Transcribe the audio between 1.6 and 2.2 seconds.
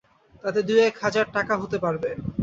হতে পারবে।